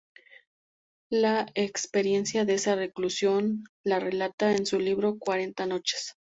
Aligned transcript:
La 1.11 1.45
experiencia 1.53 2.43
de 2.43 2.55
esa 2.55 2.75
reclusión 2.75 3.65
la 3.83 3.99
relata 3.99 4.51
en 4.55 4.65
su 4.65 4.79
libro 4.79 5.19
"Cuarenta 5.19 5.67
noches". 5.67 6.15